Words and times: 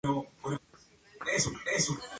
Doctorado 0.03 0.59
en 0.59 1.37
Ciencias 1.39 1.45
Pedagógicas. 1.63 2.09